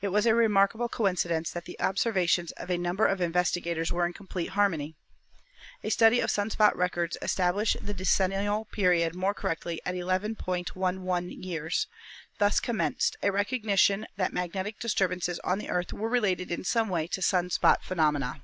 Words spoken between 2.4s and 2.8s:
of a